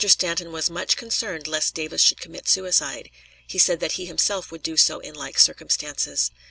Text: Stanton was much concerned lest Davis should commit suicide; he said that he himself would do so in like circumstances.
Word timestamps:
Stanton 0.07 0.51
was 0.51 0.67
much 0.67 0.97
concerned 0.97 1.45
lest 1.47 1.75
Davis 1.75 2.01
should 2.01 2.19
commit 2.19 2.47
suicide; 2.49 3.11
he 3.45 3.59
said 3.59 3.79
that 3.81 3.91
he 4.01 4.07
himself 4.07 4.51
would 4.51 4.63
do 4.63 4.75
so 4.75 4.97
in 4.99 5.13
like 5.13 5.37
circumstances. 5.37 6.31